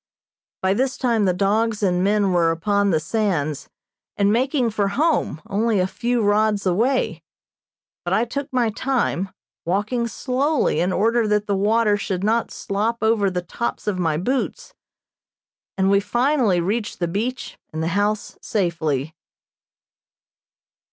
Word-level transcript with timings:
By 0.63 0.73
this 0.73 0.97
time 0.97 1.25
the 1.25 1.31
dogs 1.31 1.83
and 1.83 2.03
men 2.03 2.31
were 2.31 2.49
upon 2.49 2.89
the 2.89 2.99
sands, 2.99 3.69
and 4.17 4.33
making 4.33 4.71
for 4.71 4.87
home, 4.87 5.43
only 5.45 5.79
a 5.79 5.85
few 5.85 6.23
rods 6.23 6.65
away, 6.65 7.21
but 8.03 8.11
I 8.11 8.25
took 8.25 8.51
my 8.51 8.71
time, 8.71 9.29
walking 9.63 10.07
slowly 10.07 10.79
in 10.79 10.91
order 10.91 11.27
that 11.27 11.45
the 11.45 11.55
water 11.55 11.97
should 11.97 12.23
not 12.23 12.49
slop 12.49 13.03
over 13.03 13.29
the 13.29 13.43
tops 13.43 13.85
of 13.85 13.99
my 13.99 14.17
boots, 14.17 14.73
and 15.77 15.91
we 15.91 15.99
finally 15.99 16.59
reached 16.61 16.97
the 16.97 17.07
beach 17.07 17.59
and 17.71 17.83
the 17.83 17.89
house 17.89 18.39
safely. 18.41 19.13